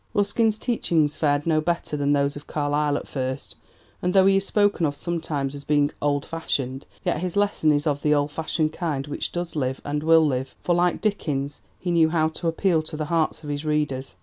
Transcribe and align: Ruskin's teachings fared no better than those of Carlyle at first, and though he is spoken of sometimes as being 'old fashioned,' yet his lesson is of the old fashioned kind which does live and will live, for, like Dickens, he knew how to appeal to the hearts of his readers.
Ruskin's 0.15 0.57
teachings 0.57 1.15
fared 1.15 1.45
no 1.45 1.61
better 1.61 1.95
than 1.95 2.13
those 2.13 2.35
of 2.35 2.47
Carlyle 2.47 2.97
at 2.97 3.07
first, 3.07 3.55
and 4.01 4.15
though 4.15 4.25
he 4.25 4.37
is 4.37 4.47
spoken 4.47 4.87
of 4.87 4.95
sometimes 4.95 5.53
as 5.53 5.63
being 5.63 5.91
'old 6.01 6.25
fashioned,' 6.25 6.87
yet 7.05 7.21
his 7.21 7.37
lesson 7.37 7.71
is 7.71 7.85
of 7.85 8.01
the 8.01 8.11
old 8.15 8.31
fashioned 8.31 8.73
kind 8.73 9.05
which 9.05 9.31
does 9.31 9.55
live 9.55 9.79
and 9.85 10.01
will 10.01 10.25
live, 10.25 10.55
for, 10.63 10.73
like 10.73 11.01
Dickens, 11.01 11.61
he 11.77 11.91
knew 11.91 12.09
how 12.09 12.29
to 12.29 12.47
appeal 12.47 12.81
to 12.81 12.97
the 12.97 13.05
hearts 13.13 13.43
of 13.43 13.49
his 13.51 13.63
readers. 13.63 14.15